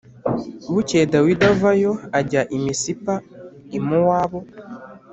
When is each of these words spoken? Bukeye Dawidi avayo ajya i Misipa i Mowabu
Bukeye 0.73 1.05
Dawidi 1.13 1.43
avayo 1.53 1.91
ajya 2.19 2.41
i 2.55 2.57
Misipa 2.65 3.13
i 3.77 3.79
Mowabu 3.87 4.39